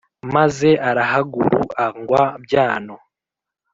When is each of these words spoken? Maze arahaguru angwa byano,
Maze 0.35 0.69
arahaguru 0.89 1.61
angwa 1.83 2.23
byano, 2.43 2.95